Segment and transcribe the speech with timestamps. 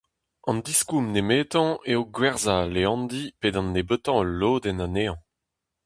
[0.49, 5.17] An diskoulm nemetañ eo gwerzhañ al leandi pe d'an nebeutañ ul lodenn anezhañ.